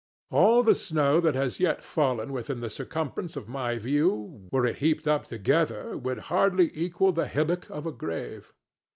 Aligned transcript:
All 0.31 0.63
the 0.63 0.73
snow 0.73 1.19
that 1.21 1.35
has 1.35 1.59
yet 1.59 1.83
fallen 1.83 2.33
within 2.33 2.59
the 2.59 2.71
circumference 2.71 3.35
of 3.37 3.47
my 3.47 3.77
view, 3.77 4.47
were 4.51 4.65
it 4.65 4.77
heaped 4.77 5.07
up 5.07 5.25
together, 5.25 5.95
would 5.95 6.17
hardly 6.33 6.71
equal 6.75 7.11
the 7.11 7.27
hillock 7.27 7.69
of 7.69 7.85
a 7.85 7.91
grave. 7.91 8.51